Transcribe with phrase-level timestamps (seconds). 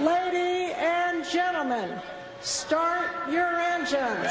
[0.00, 2.00] Lady and gentlemen,
[2.40, 4.28] start your engines.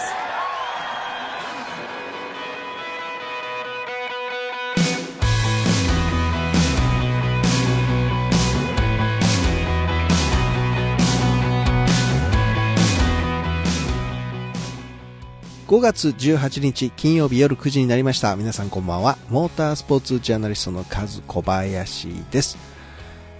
[15.66, 18.36] 5月18日金曜日夜9時になりました。
[18.36, 19.18] 皆さんこんばんは。
[19.30, 22.73] モータースポーツジャーナリストのカズ小林です。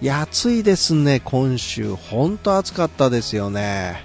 [0.02, 1.94] 暑いですね、今週。
[1.94, 4.02] ほんと暑かったですよね。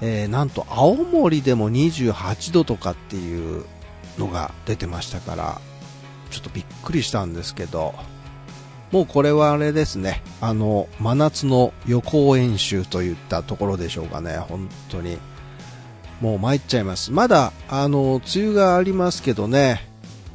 [0.00, 3.64] えー、なんと青森でも28度とかっていう
[4.18, 5.60] のが出てましたから、
[6.30, 7.94] ちょっとびっくりしたんですけど、
[8.90, 15.18] もうこれはあれですね、あの、真夏の予行演習といったところでしょうかね、本当に。
[16.20, 17.10] もう参っちゃいます。
[17.10, 19.88] まだ、あの、梅雨がありますけどね、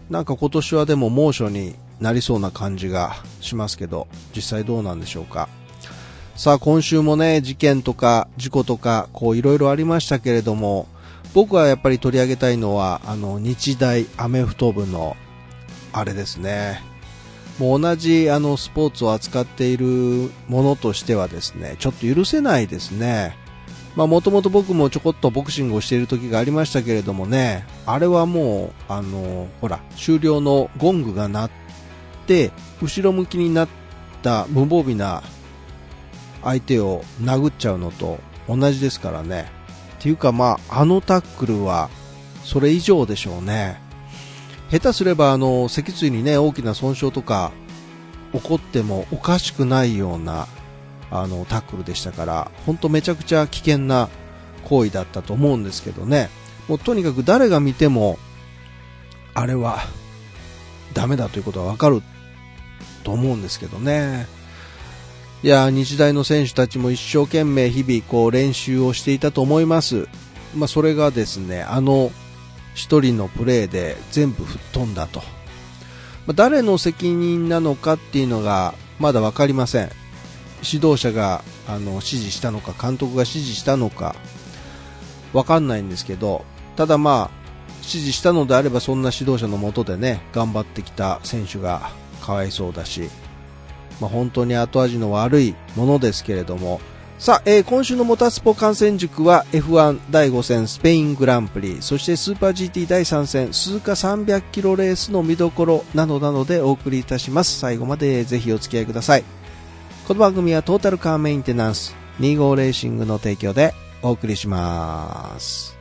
[0.09, 5.49] なんか今年はでも猛暑になりそうな感じがしますけど、実際どうなんでしょうか。
[6.35, 10.87] さあ今週もね、事件とか事故とか、こういろいろありましたけれども、
[11.33, 15.15] 僕はやっぱり取り上げたいのは、あの、日大アメフト部の、
[15.91, 16.81] あれですね。
[17.59, 23.35] もう同じあのスポーツを扱っているものとしてはですね、ちょっと許せないですね。
[23.97, 31.51] まあもともと僕もちょこっとボクシングをしている時がありましたけれどもね、あれはもう、あの、ほら、終了のゴングが鳴っ
[32.29, 33.67] て、後ろ向きになっ
[34.21, 35.23] た無防備な
[36.43, 39.51] 相手を殴っちゃうのと同じですからね。
[39.97, 41.89] っていうかまあ、あのタックルは、
[42.43, 43.81] それ以上でしょうね。
[44.71, 47.51] 下手すればあの、脊椎にね、大きな損傷とか
[48.31, 50.47] 起こってもおかしくないような
[51.09, 54.07] あのタックルでしたから、本当めちゃくちゃ危険な
[54.65, 56.29] 行為だったと思うんですけどね、
[56.67, 58.19] もうとにかく誰が見ても、
[59.33, 59.79] あれは
[60.93, 62.01] ダメだということはわかる
[63.09, 64.27] と思うんですけどね。
[65.41, 70.07] いや、日大の選手たちも一生懸命日々こう練習をしていたと思います。
[70.55, 72.11] まあそれがですね、あの
[72.75, 75.21] 一人のプレーで全部吹っ飛んだと。
[76.27, 79.89] まあ誰の責任なのかっていうのがまだわかりません。
[80.61, 84.15] 指導者があの指示したのか監督が指示したのか
[85.31, 86.43] わかんないんですけど
[86.75, 87.39] ただまあ
[87.77, 93.09] 指示したのであればそんな指導者のもとでね頑張ってきた選手がかわいそうだし、
[93.99, 96.79] まあ、本当に後味の悪いものですけれども。
[97.19, 107.59] さあ、えー今週のモタスポ観戦塾は F1 第5戦スペイングランプリそしてスーパー GT 第3戦鈴鹿300キロレースの見どころなどなどでお送りいたします。
[107.59, 109.25] 最後までぜひお付き合いください。
[110.07, 115.78] この番組はトータルカーメンテナンス25レーシングの提供でお送りします。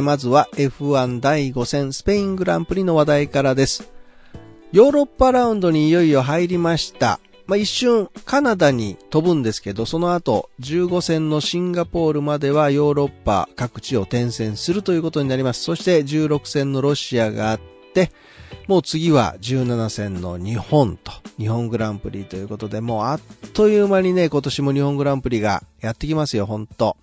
[0.00, 3.90] ーまずは F1 第5戦スペイングランプリの話題からです。
[4.72, 7.20] ヨーロッパラウンドにいよいよ入りました。
[7.46, 15.62] まあ、一瞬カナダに飛ぶんですけど、その後15戦のシンガポールまではヨーロッパ各地を転戦するということになります。
[15.62, 17.60] そして16戦のロシアがあっ
[17.94, 18.12] て、
[18.66, 23.20] もう次は17戦の日本と、日本グランプリということで、もうあっ
[23.54, 26.98] という間にね、今年も日本グランプリがやってきますよ、ほんと。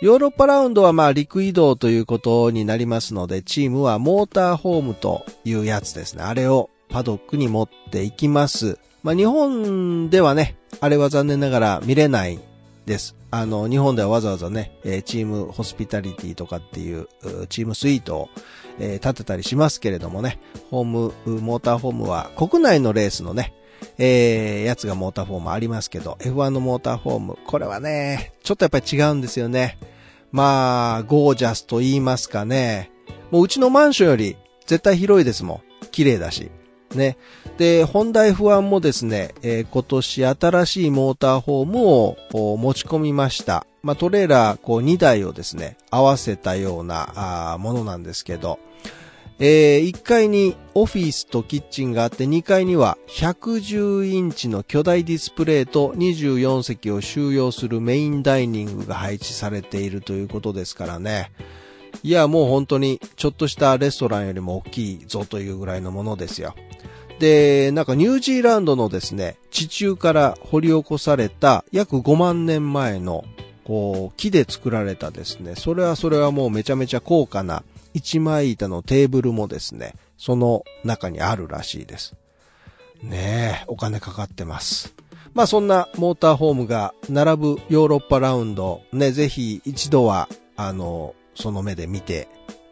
[0.00, 6.22] ヨーロッパラウンドはまあ陸移動ということになりますので、チームはモーターホームというやつですね。
[6.22, 8.78] あれをパドックに持っていきます。
[9.02, 12.40] まあ日本ではね、あれは残念ながら見れない
[12.86, 13.14] です。
[13.30, 17.06] あの、日本ではわざわざね、えチームホスピタリティとかっていう
[17.50, 18.28] チームスイートを、
[18.78, 20.40] えー立てたりしますけれどもね、
[20.70, 23.52] ホーム、モーターホームは国内のレースのね、
[23.98, 29.78] えー、やつがモーターフォームありますけど、F1 のモーターフォーム、これはね、ちょっとやっぱり違うんですよね。
[30.32, 32.90] まあ、ゴージャスと言いますかね。
[33.30, 34.36] もううちのマンションより
[34.66, 35.60] 絶対広いですもん。
[35.90, 36.50] 綺麗だし。
[36.94, 37.16] ね。
[37.58, 43.66] で、ホンダ F1 もですね、えー今年新しいモーターフォームを持ち込みました。
[43.82, 48.58] まあ、トレーラーこう2台をですね、合わせたようなあものなんですけど、
[49.42, 61.32] えー1階にオフィスとキッチンがあって、2階には110インチの巨大ディスプレイと24席を収容するメインダイニングが配置されているということですからね。
[62.02, 66.54] いや、もう本当にちょっとしたレストランよりも大きいぞというぐらいのものですよ。
[67.18, 73.24] で、なんかニュージーランドのですね、地中から掘り起こされた約5万年前の
[73.64, 77.62] こう木で作られたですね、それはそれはもうめちゃめちゃ高価な
[77.94, 82.14] 一枚板のテーブルもですね、その中にあるらしいです。
[83.02, 84.94] ねえ、お金かかってます。
[85.32, 92.28] まあそんなモーターホームが並ぶヨーロッパラウンド、ね、ぜひ一度は、あの、その目で見て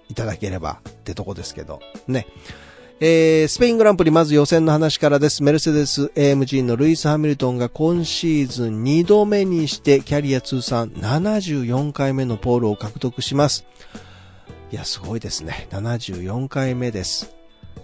[0.09, 2.27] いただければってとこですけど、ね。
[3.01, 5.45] えー、スペイングランプリまず予選の話からです。
[5.45, 13.65] メルセデス AMG のルイス・ハミルトンが今シーズン2度目にしてキャリア通算74回目のポールを獲得します。
[14.71, 15.67] いや、すごいですね。
[15.71, 17.35] 74回目です。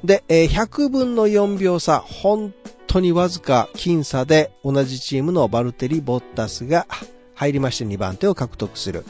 [0.05, 2.53] で、えー、100分の4秒差、本
[2.87, 6.87] 当にわずか僅差で同じチームのバルテリ・ボッタスが
[7.35, 9.05] 入りまして2番手を獲得する。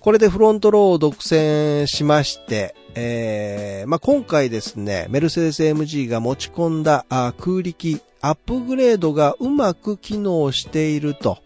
[0.00, 11.38] これでフロントローを独占しまして、えー、まあ、今回ですね、メルセデス MG が持ち込んだ空力アップグレードがうまく機能していると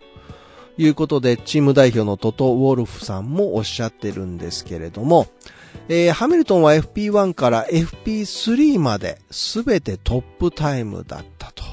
[0.77, 5.27] いうことで、チーム代表のトト・ウォルフさんもおっしゃってるんですけれども、
[5.93, 11.65] えー、ハミルトンは FP1 から FP3 まで全てトップタイムだったと。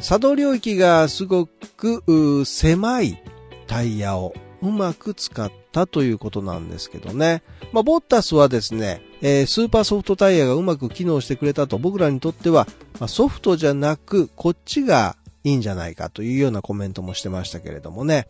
[0.00, 3.22] 作動領域がすごく狭い
[3.66, 7.42] タイヤをうまく使ったということなんですけどね。
[7.72, 12.66] まあ、ボッタスはですね、えー、スーパーソフトタイヤがうまく機能してくれたと僕らにとっては、
[12.98, 18.26] まあ、ソフトじゃなくこっちがいいんじゃないかというようなコメントもしてましたけれどもね。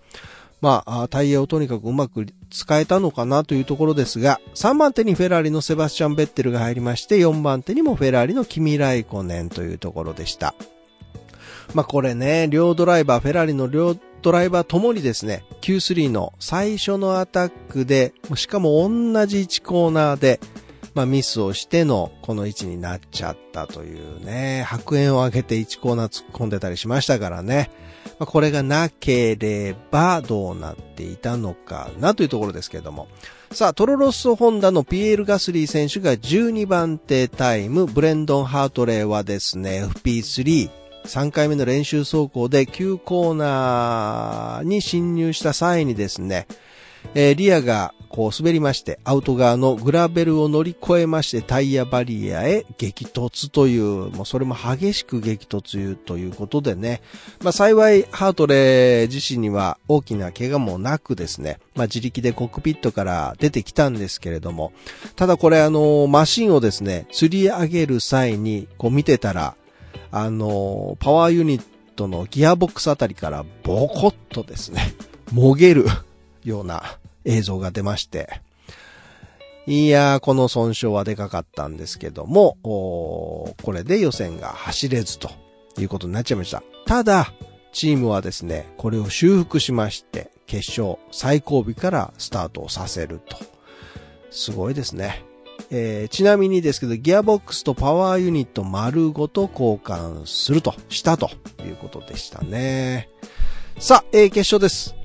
[0.61, 10.55] まあ、タイヤをとにかくうまく使えたのかなというところですが、3番手にフェラーリのセバスチャン・ベッテルが入りまして、4番手にもフェラーリのキミ・ライコネンというところでした。
[11.75, 20.41] まあこれね、両ドライバー、フェラーリの両ドライバーともにですね、Q3 の最初のアタックで、しかも同じ1コーナーで、
[20.95, 27.71] まあミスをしてのこの位置になっちゃったというね、白煙を上げて1コーナー突っ込んでたりしましたからね。
[28.21, 33.09] まあ、これがなければどうなっていたのかなというところですけれども。
[33.51, 40.71] さあ、トロロッソホンダのピエール・ガスリー選手が12番手タイム、ブレンドン・ハートレイはですね、FP3、
[41.07, 46.47] 3回目の練習走行で9コーナーに侵入した際にですね、
[47.15, 57.03] えー、リアがこう滑りまして、アウト側のグラベルを乗り越えましてタイヤバリアへ激突という、もうそれも激しく激突ということでね、
[57.43, 64.73] まあ幸いハートレー自身には大きな怪我もなくですね、まあ自力でコックピットから出てきたんですけれども、
[65.15, 69.55] ただこれあの、マシンをですね、釣り上げる際にこう見てたら、
[70.11, 71.63] あの、パワーユニッ
[71.95, 74.95] トのギアボックスあたりからボコッとですね、
[75.31, 75.87] もげる。
[76.45, 76.83] ような
[77.25, 78.41] 映像が出まして、
[79.67, 85.31] いやー、この損傷はでかかったんですけども、これで予選が走れずと
[85.79, 86.63] いうことになっちゃいました。
[86.87, 87.33] ただ、
[87.73, 93.37] チームはですね、これを修復しまして、決勝最後尾からスタートをさせると。
[94.31, 95.25] すごいですね。
[95.71, 101.31] えー、ちなみにですけど、ギアボックスとパワーユニット丸ごと交換すると、したと
[101.65, 103.09] いうことでしたね。
[103.79, 105.00] さあ、えー、決勝です。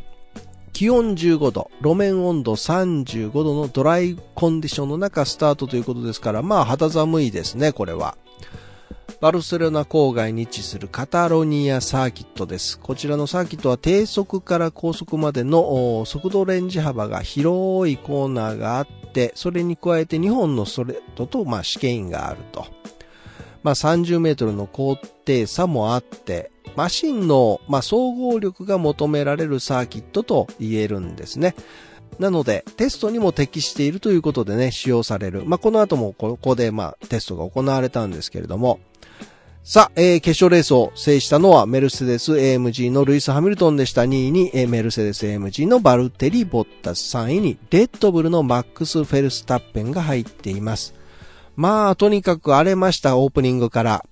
[0.75, 8.17] 気温15度、路面温度35度のドライコンディションの中スタートということですから、まあ肌寒いですね、これは。
[9.21, 12.77] バルセロナ郊外に位置するカタロニアサーキットです。
[12.77, 22.65] こちらのサーキットは低速から高速までの速度レンジ幅が広いコーナーがあって、それに加えて2本のストレートと、まあ、試験員があると。
[23.63, 31.55] まあ、30メートルの高低差もあって、マシンの、まあ、総合力が求められるサーキットと言えるんですね。
[32.19, 35.43] なので、テストにも適しているということでね、使用される。
[35.45, 38.79] まあ、この後もここで、まあ、テストが行われたんですけれども、
[39.67, 44.03] さあ、えー、決勝レースを制したのはメルセデス AMG のルイス・ハミルトンでした。
[44.03, 47.17] 2位に、えー、メルセデス AMG のバルテリ・ボッタス。
[47.17, 50.93] 3位に、レッドブルのマックス・フェルスタッペンが入っています。
[51.55, 54.05] まあ、とにかく荒れました、オープニングから。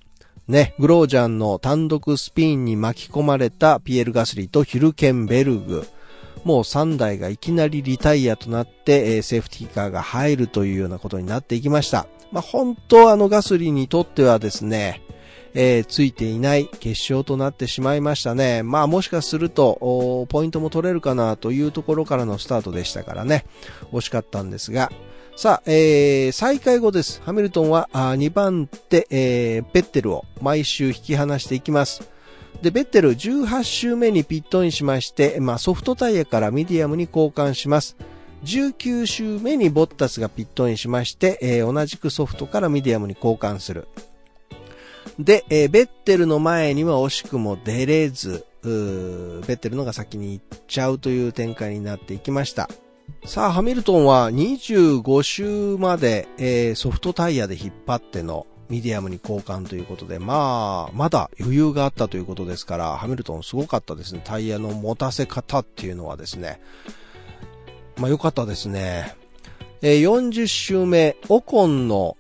[0.48, 5.88] ね、グロージャンの単独スピンに巻き込まれたピエール・ガスリーとヒルケンベルグ。
[6.44, 12.08] もう3台がいきなりリタイアとなって、セーフティーカーが入るというようなことになっていきました。
[12.34, 15.02] まあ、本当あのガスリーにとってはですね、
[15.54, 18.64] えー、ついていない決勝となってしまいましたね。
[18.64, 23.46] まあもしかすると、ポイントも取れるかなというところからのスタートでしたからね、
[23.94, 24.92] 惜しかったんですが、
[25.36, 27.20] さあ、えー、再開後です。
[27.24, 32.08] ハミルトンはあ2番手、えー、ベッテルを毎週引き離していきます。
[32.62, 37.98] で、ベッテル18周目にピットインしまして、まあ、ソフトタイヤからミディアムに交換します。
[38.44, 43.88] 19周目にボッタスがピットインしまして、えー、同じくソフトからミディアムに交換する。
[45.18, 52.70] で、えー、ベッテルの前には惜しくも出れず、ベッテルのが先に行っちゃうという展開になっていきました。
[53.26, 64.22] さあ、ハミルトンは25周まで、えー、ソフトタイヤで引っ張ってのミディアムに交換ということで、まあ、まだ余裕があったということですから、ハミルトンすごかったですね。
[64.24, 66.60] タイヤの持たせ方っていうのはですね。
[67.98, 69.16] まあ良かったですね。
[69.82, 72.18] えー、40周目、オコンの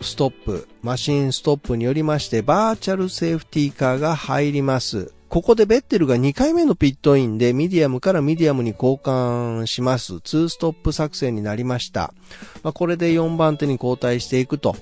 [0.00, 5.12] ストップ、マシンストップによりまして、バーチャルセーフティーカーが入ります。
[5.36, 10.14] ここでベッテルが2回目のピットインでミディアムからミディアムに交換します。
[10.14, 12.14] 2ストップ作戦になりました。
[12.62, 14.76] まあ、これで4番手に交代していくと。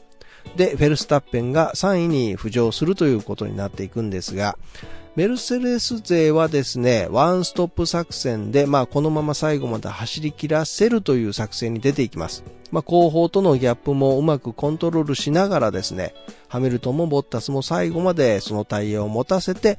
[0.55, 4.57] で、フェルスタッペンが3位に浮上するということになっていくんですが、
[5.17, 12.43] メルセデス勢はですね、ワンストップ作戦で、まあこのまま最後まで走り切らせるという作戦に出ていきます。
[12.73, 16.15] まあ後方とのギャップもうまくコントロールしながらですね、
[16.49, 19.79] ハミルトンもボッタスも最後までそのタイヤを持たせて、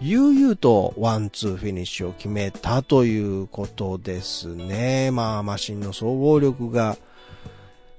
[0.00, 5.10] 悠々とワンツーフィニッシュを決めたということですね。
[5.10, 6.96] まあマシンの総合力が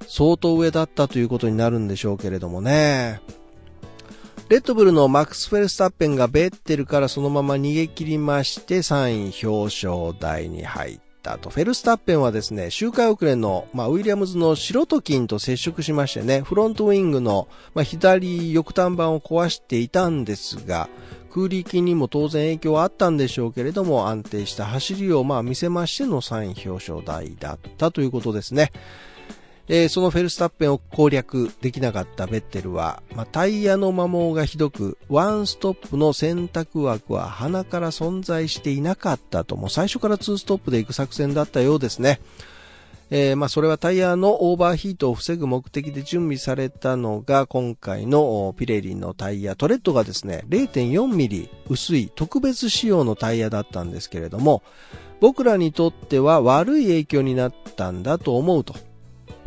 [0.08, 3.20] 相当上だったということになるんでしょうけれどもね。
[4.50, 11.50] レッドブルのマックス・フェルスタッペンがベッテルからそのまま逃げ切りまして3位表彰台に入ったと。
[11.50, 20.88] フェルスタッペンはですね、周回遅れの、まあ、ウィリアムズの白トキンと接触しましてね、フロントウィングの、まあ、左翼端板を壊していたんですが、
[21.30, 28.72] 空力にも当然影響はあったんでしょうけれども、安定した走りをまあ見せましての3位表彰台だったということですね。
[29.69, 42.21] えー、そのフェルスタッペンを攻略できなかったベッテルは、まあ、タイヤの摩耗がひどく、ワンストップの選択枠は鼻から存在していなかったと、もう最初からツーストップで行く作戦だったようですね。
[43.09, 54.62] えー、まあ、それはタイヤのオーバーヒートを防ぐ目的で準備されたのが、今回のピレリンのタイヤ、トレッドがですね、0.4ミリ薄い特別仕様のタイヤだったんですけれども、
[55.21, 58.75] 僕らにとっては悪い影響になったんだと思うと。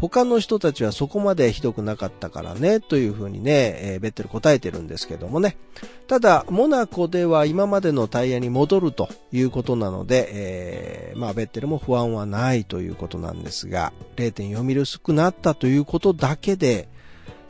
[0.01, 5.59] 他の人たちはそこまでひどくなかったからね、というふうにね、えー、ベッテル答えてるんですけどもね。
[6.07, 16.89] ただ、モナコでは今までのタイヤに戻るということなので、えー、まあ、ベッテルも不安はないということなんですが、0.4ミリ薄くなったということだけで、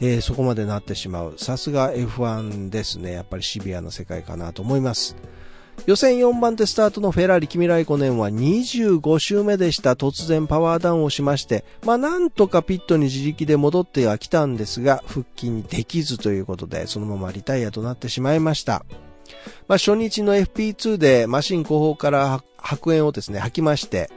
[0.00, 1.35] えー、そこまでなってしまう。
[1.37, 3.12] さすが F1 ですね。
[3.12, 5.14] やっぱりシビアな世界かなと思います。
[5.87, 9.94] 予選4番手スタートのフェラーリ・キミライコネンは25周目でした。
[9.94, 18.84] 突然パワーダウンをしまして、まあなんとかピットに自力で戻ってはきたんですが、復帰にできずということで、そのままリタイアとなってしまいました。
[19.68, 24.10] まあ初日の FP2 でマシン後方から白煙をですね、吐きまして、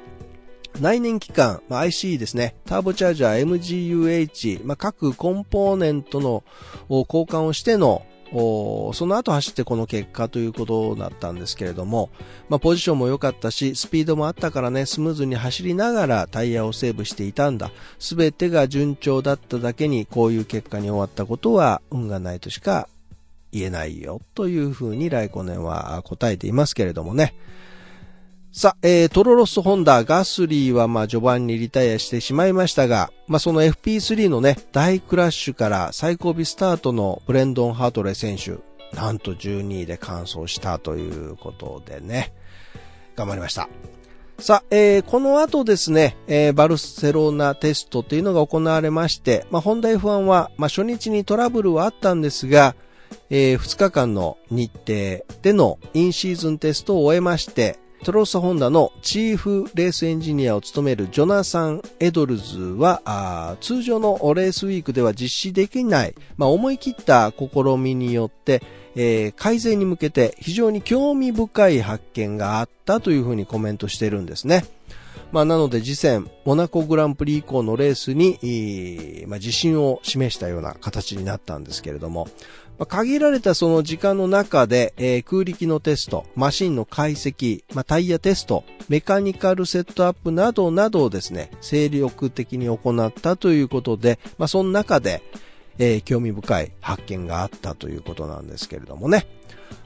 [0.79, 6.43] 内燃機関、まあ、ICE ですね、ターボチャージャー MGUH、まあ、各コンポーネントの
[6.89, 8.03] 交換をしての
[8.33, 12.09] その後走ってこの結果ということだったんですけれども、
[12.49, 17.71] まあ、ポジションも良かったし、スピードもあったからね、スムーズに走りながらタイヤをセーブしていたんだ。
[17.99, 22.89] すべてが順調だっただけに、こういう結果に終わったことは運がないとしか
[23.51, 27.35] 言えないよ、というふうにライコネンは答えていますけれどもね。
[28.55, 38.59] さあ、えー、トロロスホンダ、ガスリーはまあ序盤にリタイアしてしまいましたが、まあその FP3 のね、大クラッシュから最後尾スタートのブレンドン・ハートレ選手、
[38.95, 42.31] なんと12位で完走したということでね、
[43.15, 43.69] 頑張りました。
[44.37, 52.75] さあ、えー、この後ですね、えー、バルセロナテストっていうのが行われまして、まあ、ホンダ F1 は、まあ、初日にトラブルはあったんですが、
[53.31, 68.61] えー、2日間の日程でのインシーズンテストを終えまして、トロスホンダのチーフレースエンジニアを務めるジョナサン・エドルズは、通常のレースウィークでは実施できない、まあ、思い切った試みによって、
[68.95, 74.65] えー、改善に向けて非常に興味深い発見があったというふうにコメントしているんですね。
[75.31, 82.27] まあ、なので次戦、モナコグランプリ以降のレースに、まあ、自信を示したような形になったんですけれども、
[82.79, 95.21] まあ、限られたその時間の中で、えー、空力のテスト、マシンの解析、まあ、タイヤテスト、メカニカルセットアップなどなどをですね、精力的に行ったということで、まあ、その中で、
[95.77, 99.27] えー、興味深い発見があったということなんですけれどもね。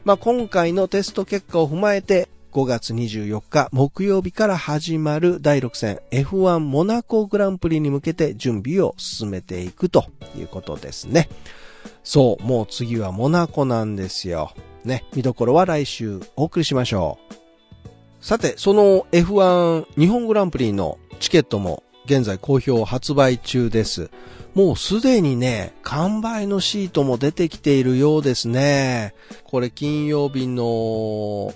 [0.06, 11.30] まあ、今回のテスト結果を踏まえて、5月24日木曜日から始まる第6戦 F1 モナコグランプリに向けて準備を進めていくということですね。
[12.04, 14.54] そう、もう次はモナコなんですよ。
[14.84, 17.38] ね、見どころは来週お送りしましょう。
[18.22, 24.10] さて、その F1 日本グランプリのチケットも現在好評発売中です。
[24.54, 29.14] もうすでにね、完売のシートも出てきているようですね。
[29.44, 31.54] これ金曜日の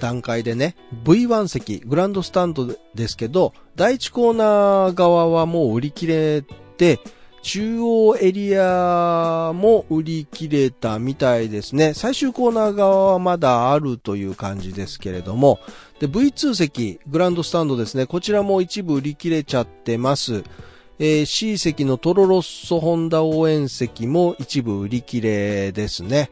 [0.00, 6.42] 段階でね、V1 席、グランドスタンドですけど、第1コーナー側はもう売り切れ
[6.76, 6.98] て、
[7.42, 11.94] 中央エリアも売り切れたみたいですね。
[11.94, 15.58] 最終コーナー側はまだあるという感じですけれども、
[16.00, 18.06] で、V2 席、グランドスタンドですね。
[18.06, 20.44] こちらも一部売り切れちゃってます。
[20.98, 26.30] えー、C 席のトロロッソホンダ応援席も一部売り切れですね。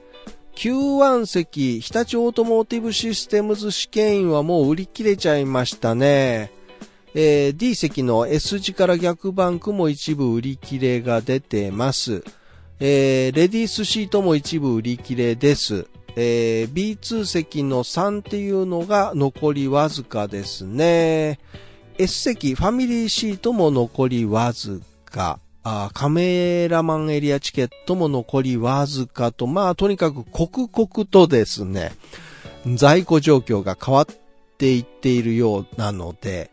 [0.56, 6.57] Q1 席、日立オートモーティブシステムズ試験員はもう売り切れちゃいましたね。
[7.20, 12.22] えー、D 席の S 字から逆バンクも一部売り切れが出てます。
[12.78, 15.88] えー、レディースシートも一部売り切れです。
[16.14, 21.40] えー、B2 席の3っていうのが残りわずかですね。
[21.98, 25.40] S 席、ファミリーシートも残りわずか。
[25.64, 31.90] あカメラマンエリアチケットも残りわずかと、まあとにかく刻々とですね、
[32.76, 34.06] 在庫状況が変わっ
[34.56, 36.52] ていっているようなので、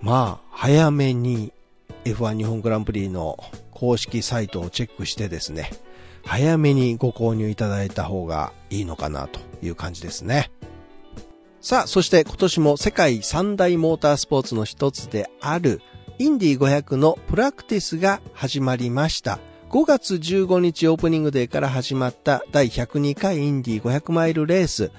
[0.00, 1.52] まあ早めに
[2.04, 3.38] F1 日本グランプリの
[3.70, 5.70] 公式サイトをチェックしてですね、
[6.24, 10.50] 早めにご購入いただいた方がいいのかなという感じですね。
[11.60, 15.80] さあ、そして今年も世界三大モータースポーツの一つである
[16.18, 19.38] インディ500のプラクティスが始まりました。
[19.70, 24.90] 5月15日オープニングデーから始まった第102回インディ500マイルレース。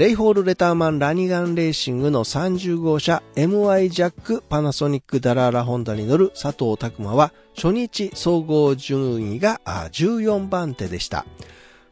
[0.00, 11.26] レイホールレターマンラニガンレーシングの30号車 MI ジャックパナソニックダラーラホンダに乗る佐藤拓馬は初日総合順位が14番手でした。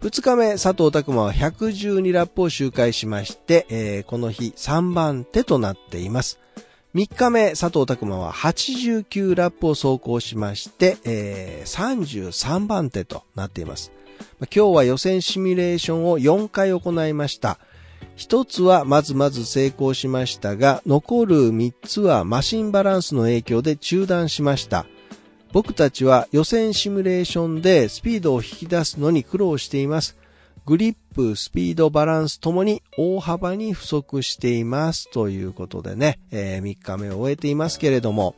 [0.00, 6.40] 2日目佐藤拓馬は112ラップを周回しまして、えー、この日3番手となっています。
[6.94, 13.92] 3日目佐藤拓馬は89ラップを走行しまして、えー、33番手となっています。
[14.40, 17.58] 今日は予選シミュレーションを4回行いました。
[18.18, 24.86] 一つはまずまず成功しましたが、残る三つはマシンバランスの影響で中断しました。
[25.52, 30.16] 僕たちは予選シミュレーションでスピードを引き出すのに苦労しています。
[30.66, 35.08] グリップ、スピード、バランスともに大幅に不足しています。
[35.12, 38.34] ということでね、えー、3日目を終えていますけれども、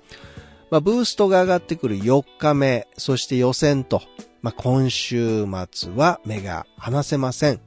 [0.71, 4.03] まあ、ブーストが上がってくる4日目、そして予選と、
[4.43, 7.61] まあ、今週末は目が離せません。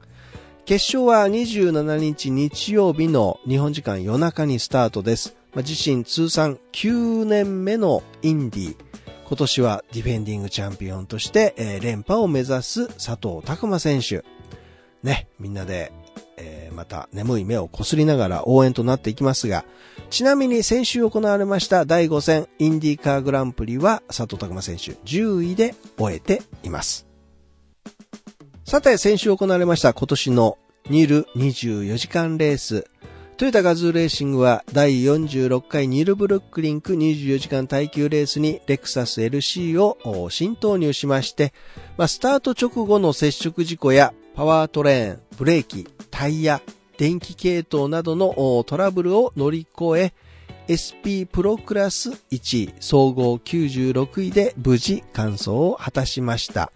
[0.66, 5.36] 決勝は27日日曜日の日本時間夜中にスタートです。
[5.52, 8.76] まあ、自身通算9年目のインディ。
[9.28, 14.24] 今年はディフェンディングチャンピオンとして、えー、連覇を目指す佐藤拓馬選手。
[15.02, 15.92] ね、みんなで、
[16.38, 19.66] えー、また眠い目をこすりながら応援となっていきますが、
[20.08, 27.13] ちなみに先週行われました第5戦インディーカーグランプリは佐藤拓馬選手10位で終えています。
[28.64, 30.56] さて、先週行われました今年の
[30.88, 32.86] ニール24時間レース。
[33.36, 41.52] トヨタガズーレーシングは第46回ニールブルックリンク24時間耐久レースにレクサス LC を新投入しまして、
[41.98, 46.62] まあ、スタート直後の接触事故やパワートレーン、ブレーキ、タイヤ、
[46.96, 50.14] 電気系統などのトラブルを乗り越え、
[50.72, 56.72] SP プロクラス1位、総合96位で無事完走を果たしました。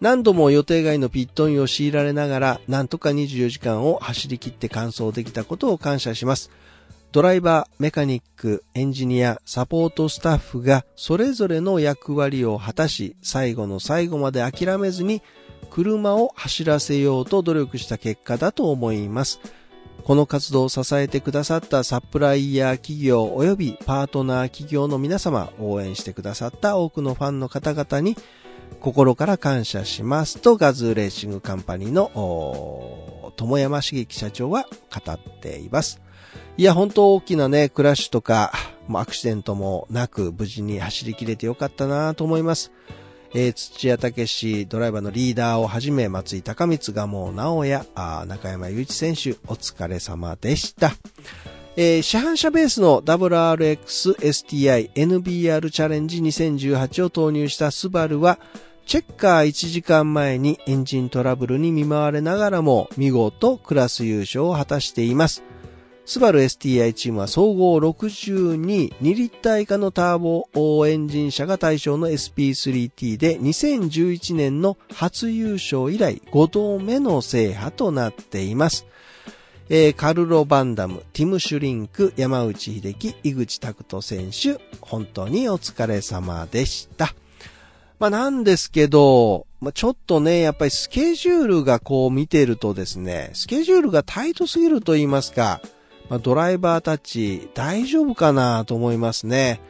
[0.00, 6.50] 何度も予定外のピットインを強いられながら、なんとか24時間を走り切って完走できたことを感謝します。
[7.12, 15.22] ドライバー、メカニック、エンジニア、サポートスタッフがそれぞれの役割を果たし、最後の最後まで諦めずに
[15.70, 19.40] 車を走らせようと努力した結果だと思います。
[20.04, 28.16] この活動を支えてくださったサプライヤー企業及びパートナー企業の皆様、応援してくださった多くのファンの方々に
[28.80, 36.00] 心から感謝しますとガズーレーシングカンパニーの友山茂樹社長は語っています。
[36.56, 38.52] いや、本当大きなね、クラッシュとか、
[38.92, 42.72] アクシデントもなく無事に走り切れてよかったなと思います。
[43.34, 47.84] えー、土屋武史ドライバーのリーダーをはじめ、松井高光、がもう直也、
[48.26, 50.92] 中山雄一選手、お疲れ様でした。
[51.78, 58.38] えー、市販車ベースの WRX-STI NBR チャレンジ2018を投入したスバルは、
[58.86, 65.42] チェッカー1時間前にエンジントラブルに見舞われながらも見事クラス優勝を果たしています。
[66.06, 78.86] スバル STI チームは総合62、2リッター以下のターボエンジン車が対象の SP3T で2011年の初優勝以来5度目の制覇となっています。
[79.68, 87.14] えー、カルロ・バンダム、ティム・シュリンク、山内秀樹、井口拓人選手、本当にお疲れ様でした。
[87.98, 95.60] まあなんですけど、まあちょっとね、やっぱりスケジュールがこう見てるとですね、スケジュールがタイトすぎると言いますか、
[96.08, 99.60] まあドライバーたち大丈夫かなと思いますね。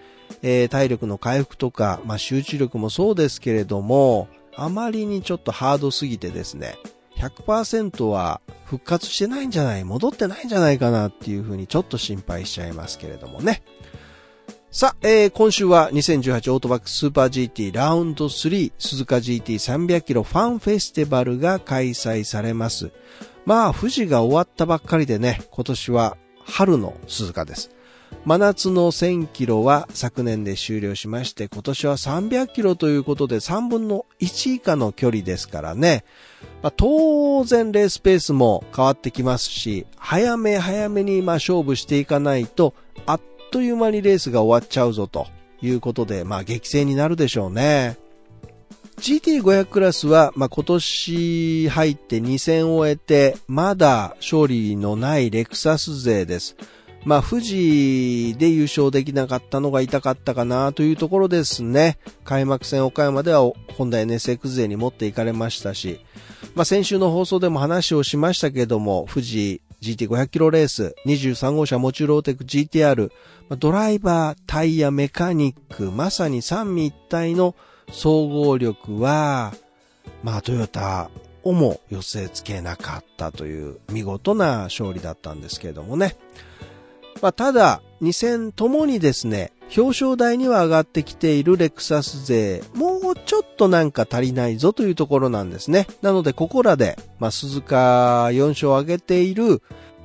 [0.42, 6.76] えー、体力の回復とか、まあ集中力もそうですけれども、あまりにちょっとハードすぎてですね、
[7.16, 9.85] 100%は復活してないんじゃない？
[9.85, 13.62] 戻ってないんじゃないかなっていうふうにちょっと心配しちゃいますけれどもね。
[14.70, 22.90] さあ、えー、今週は2018オートバックスーパー GT ラウンド3鈴鹿 GT300 キロファンフェスティバルが開催されます。
[23.46, 27.70] まあ、富士が終わったばっかりでね、今年は春の鈴鹿です。
[28.25, 36.05] 真夏の1000キロは昨年で終了しまして、今年は300キロということで3分の1以下の距離ですからね。
[36.62, 42.75] まあ、当然レースペースも変わってきますし、早め早めにま勝負していかないと、
[43.07, 43.21] あっ
[43.53, 45.29] という間にレースが終わっちゃうぞと
[45.62, 47.97] いうことで、まあ激戦になるでしょうね。
[48.99, 56.57] GT500 クラスは、まあ、今年入って2戦を終えて、まだ勝利のないレクサス勢です。
[57.07, 61.99] まあ、富士で優勝できなかったのが痛かったかなというところですね。
[62.25, 63.42] 開幕戦岡山では
[63.77, 66.01] ホンダ NSX 勢に持っていかれましたし、
[66.57, 73.12] まあ、先週の放送でも話をしましたけども、富士 GT500 キロレース、23号車モチュローテク GTR、
[73.57, 77.55] ドライバー、タイヤ、メカニック、まさに三位一体の
[77.92, 79.55] 総合力は、
[80.25, 81.11] まあトヨタ
[81.45, 86.16] をも寄せ付けなかったという見事な勝利だったんですけれどもね。
[87.22, 95.87] まあ、ただ、2戦ともにですね、表彰台には上がってきているレクサス勢、もうちょっとなんか足りないぞというところなんですね。
[96.02, 99.62] なので、ここらで、まあ、鈴鹿4勝を挙げている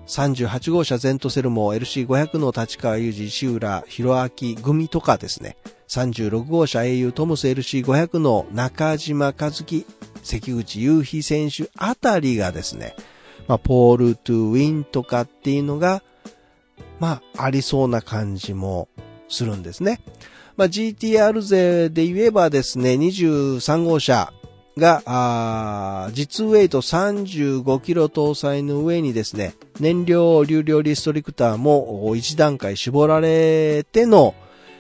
[0.08, 5.58] 38号車ゼントセルモ LC500 の立川裕二、石浦、弘明組とかですね、
[5.90, 9.86] 36号車 au トムス LC500 の中島和樹、
[10.24, 12.96] 関口雄飛選手あたりがですね、
[13.48, 16.02] まあ、ポールトゥウィンとかっていうのが、
[17.02, 18.88] まあ、ありそうな感じも
[19.28, 20.02] するんですね。
[20.56, 24.32] まあ、GTR 勢で言えばですね、23号車
[24.78, 34.36] が、あ実ウェイト35キロ搭載の上にですね、燃料流量リストリクターも1段階絞られての、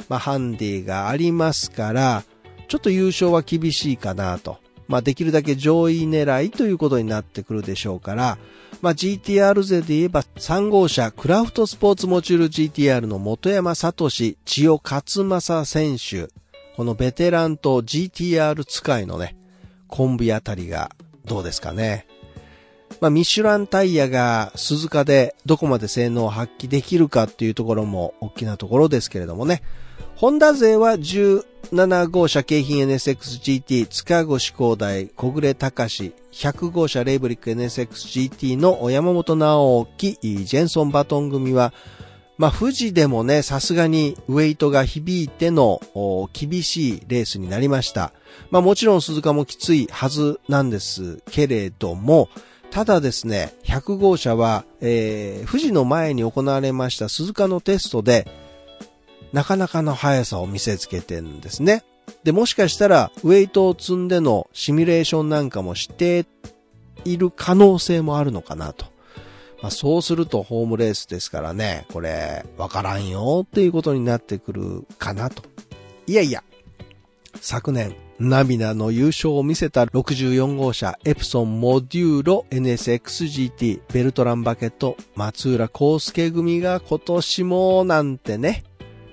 [0.07, 2.23] まあ、ハンディがありますから、
[2.67, 4.59] ちょっと優勝は厳しいかなと。
[4.91, 8.37] まあ、できるだけ上位狙いということになってくるでしょうから、
[8.81, 16.27] まあ、GTR 勢で言えば3号車クラフトスポーツモチュール GTR の本山聡、千代勝正選手、
[16.75, 19.37] このベテランと GTR 使いのね、
[19.87, 20.91] コンビあたりが
[21.23, 22.05] どうですかね。
[22.99, 29.61] まあ、ミシュランタイヤが鈴鹿でどこまで性能を発揮できるかっていうところも大きなところですけれどもね。
[30.21, 41.73] ホンダ勢は17号車京浜 NSXGT 塚越光大小暮隆100号車レイブリック NSXGT の山本直樹ジェンソンバトン組は
[42.37, 45.79] まあ、富士でもね、さすがにウェイトが響いての
[46.33, 48.13] 厳しいレースになりました。
[48.51, 52.29] まあ、もちろん鈴鹿もきついはずなんですけれども、
[52.69, 58.27] ただですね、100号車は、えー、富士の前に行われました鈴鹿のテストで、
[59.33, 61.83] なかなかの速さを見せつけてるんですね。
[62.23, 66.25] で、もしかしたら、ウェイトを積んでのシミュレーションなんかもして
[67.05, 68.85] いる可能性もあるのかなと。
[69.61, 75.43] まあ、そうするとホームレースですからね、これ、わからんよっていうことになってくるかなと。
[76.07, 76.43] いやいや、
[77.39, 88.63] 昨年、涙の優勝を見せた64号車エプソンモデューロ NSXGT ベルトランバケット松浦康介組が今年もなんてね、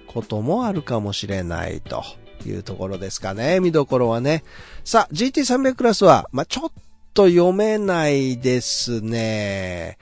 [0.09, 2.03] こともあるかもしれないと
[2.47, 3.61] いうところですかね。
[3.61, 4.43] 見どころはね。
[4.85, 6.73] さあ、GT300 クラスは、まあ、ちょっ
[7.15, 9.99] と読めないですね。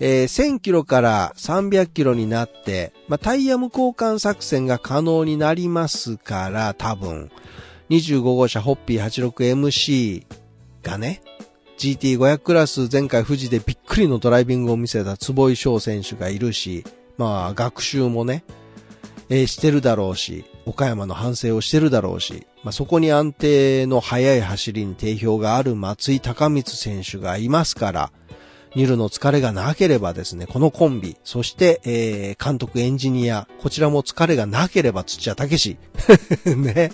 [0.00, 7.30] えー、1000キロから300キロになって、まあ、タイヤ無交換作戦が可能になりますから、多分、
[7.90, 10.26] 25号車ホッピー 86MC
[10.82, 11.22] がね、
[11.78, 16.84] GT500 クラス前回富士でびっくりのドライビングを見せた坪井翔選手がいるし、
[17.16, 18.44] まあ学習もね、
[19.30, 28.12] えー、してるだろうし、岡山の反省をしてるだろうし、まあ、そこに安定の速い走りに定評がある松井高光選手がいますから、
[28.74, 35.76] ニルの疲れがなければですね、このコンビ、そして、えー、監督エンジニア、こちらも疲れがなければ土屋武史。
[36.56, 36.92] ね。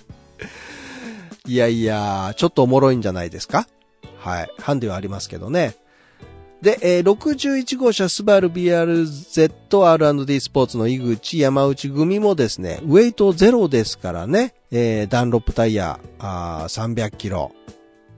[1.47, 3.67] いやいや、ちょっとおもろいんじゃないですか？
[4.19, 4.51] はい。
[4.61, 5.75] ハンデはありますけどね。
[6.63, 17.53] で、えー、61号車スバル BRZR&D スポーツの井口山内組もですね、ウェイトゼロですからね、えー、ダンロップタイヤあ300キロ。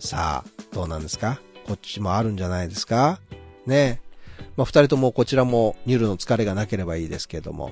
[0.00, 1.40] さあ、どうなんですか？
[1.66, 3.20] こっちもあるんじゃないですか？
[3.66, 4.00] ね。
[4.56, 7.70] まあ、二人ともこちらもニュルの疲れがなければいいですけども。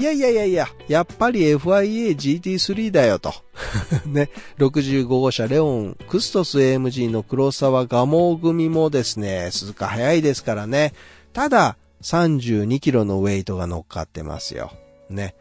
[0.00, 3.34] いやいやいやいや、やっぱり FIA GT3 だよと。
[4.08, 10.94] ね、65号車レオン、クストス AMG の黒沢ガモ組もですね、鈴鹿早いですからね。
[11.34, 14.72] ただ、32キロのウェイトが乗っかってますよ。
[15.10, 15.34] ね。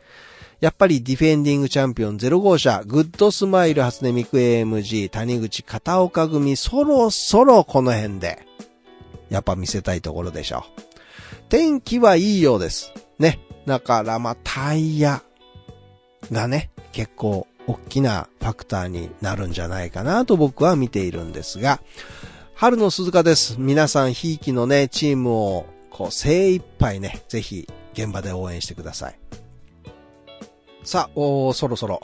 [0.59, 8.45] やっぱりディフェンディングチャンピオン0号車、グッドスマイル初音ミク AMG、谷口片岡組、そろそろこの辺で、
[9.29, 10.81] やっぱ見せたいところでしょう。
[11.47, 12.91] 天気はいいようです。
[13.19, 13.39] ね。
[13.69, 15.21] だからまあタイヤ
[16.31, 21.79] がね、結構大きなファクターになるんじゃないかなと僕は見ているんですが、
[22.55, 23.57] 春の鈴鹿です。
[23.59, 29.19] 皆さん、ひいきのね、チームを、こう、精一杯ね、ぜひ、現場で応援してください。
[30.83, 32.01] さあ、おそろそろ、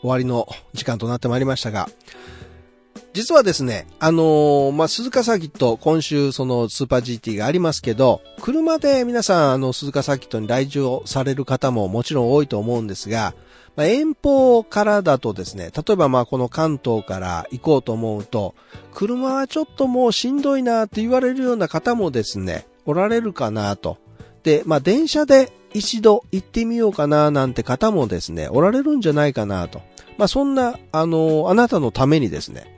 [0.00, 1.88] 終わりの時間となってまいりましたが、
[3.14, 13.34] 実はですね、あのー、まあ、鈴鹿サーキット、今週そのスーパー GT がありますけど、車で皆さん、あの、鈴鹿サーキットに来場される方ももちろん多いと思うんですが、
[13.78, 18.56] まあ、遠方からだとですね、例えばまあこの関東から行こうと思うと、
[18.92, 23.98] 車はちょっともうしんどいなって言われるような方もですね、おられるかなと。
[24.42, 29.80] で、まあ電車で一度行ってみようかななんて方もですね、おられるんじゃないかなと。
[30.16, 32.77] まあそんな、あの、あなたのためにですね、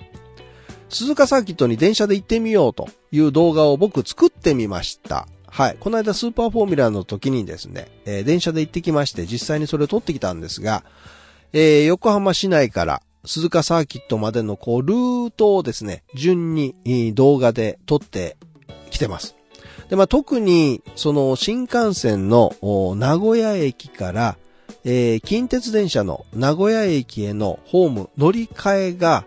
[0.91, 5.27] 鈴鹿サーキットに電車で行ってみようという動画を僕作ってみました。
[5.47, 5.77] はい。
[5.81, 10.85] この間スーパーフォーミュラーの時にですね、えー、電車で行ってきまして実際にそれを撮ってきたんですが、
[11.53, 16.75] えー、横浜市内から鈴鹿サーキットまでのこうルートをですね、順に
[17.15, 18.37] 動画で撮って
[18.91, 19.37] きてます。
[19.89, 22.55] で、まあ、特にその新幹線の
[22.97, 24.37] 名古屋駅から、
[24.85, 29.27] えー、近鉄電車の名古屋駅へのホーム乗り換えが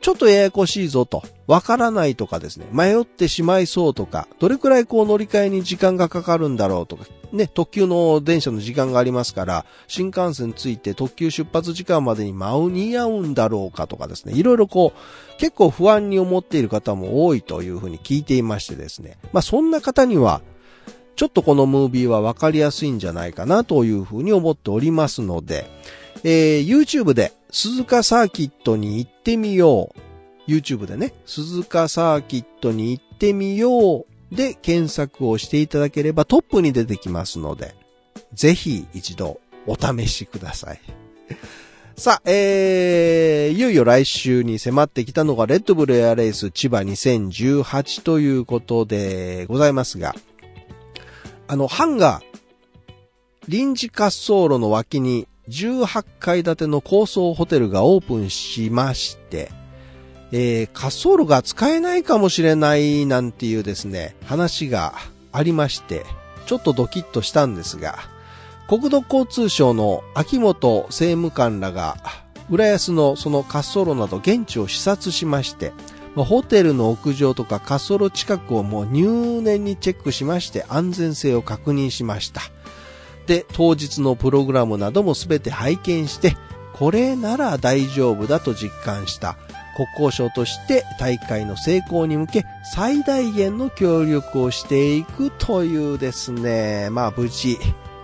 [0.00, 20.40] ちょっとややこしいぞと、わからないとかですね、迷ってしまいそうとか、どれくらいこう乗り換えに時間がかかるんだろうとか、ね、特急の電車の時間がありますから、新幹線ついて特急出発時間までに間に合うんだろうかとかですね、いろいろこう、結構不安に思っている方も多いというふうに聞いていましてですね、まあそんな方には、
[21.16, 25.70] ちょっとこのムービーはわかりやすいんじゃないかなというふうに思っておりますので、
[26.24, 30.50] えー、YouTube で鈴鹿サーキットに行ってみよう。
[30.50, 37.74] YouTube でね、鈴鹿サーキットに行ってみようで検索をしていただければトップに出てきますので、
[38.32, 40.80] ぜひ一度お試しください。
[41.96, 50.14] さあ、えー、いよいよ来週に迫ってきたのがレッドブルエアレース千葉2018ということでございますが、
[51.46, 52.24] あの、ハンガー、
[53.48, 59.50] 臨時滑走路の脇に18階建ての高層ホテルがオープンしまして、
[60.32, 64.94] えー、滑走路が使えないかもしれないなんていうですね、話が
[65.32, 66.06] ありまして、
[66.46, 67.98] ちょっとドキッとしたんですが、
[68.68, 71.96] 国土交通省の秋元政務官らが、
[72.48, 75.72] 浦安のその滑走路など現地を視察しまして、
[76.14, 82.42] ホテルの屋上とか滑走路近くをもう入念にチェックしまして安全性を確認しました。
[83.30, 86.36] で、当日のプログラムなども全て拝見して、
[86.72, 89.36] これなら大丈夫だと実感した
[89.76, 97.56] 国交省として大会の成功に向け最大限の協力をしていくというですね、まあ無事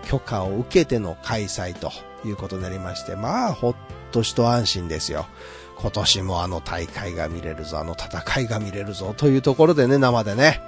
[0.05, 1.91] 許可を受けての開催と
[2.25, 3.75] いうことになりまして、まあほっ
[4.12, 5.27] と一安心ですよ。
[5.77, 10.61] 今年もあの大会が見れるぞ、あの戦いが見れるぞというところでね、生でね。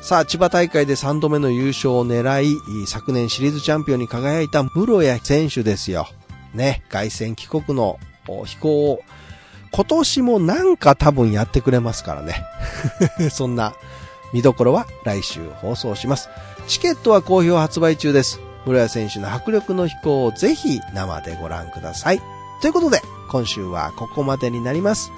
[0.00, 6.06] さあ、千葉大会で3度目の優勝を狙い、昨年シリーズチャンピオンに輝いた室谷選手ですよ。
[6.54, 7.98] ね、凱旋帰国の
[8.44, 9.00] 飛行を、
[9.72, 12.44] 今年もなんか多分やってくれますからね。
[13.30, 13.74] そんな
[14.32, 16.28] 見どころは来週放送します。
[16.68, 18.40] チケットは好評発売中です。
[18.64, 22.20] 室谷選手の迫力の飛行をぜひ生でご覧ください。
[22.60, 25.10] ということで、今週はここまでになります。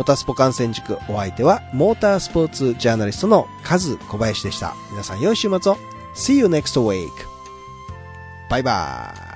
[0.00, 4.74] モータスポ観戦塾お相手はモータースポーツジャーナリストのカズ小林でした。
[4.92, 5.76] 皆さん良い週末を。
[6.14, 7.10] See you next week.
[8.48, 9.29] バイバーイ。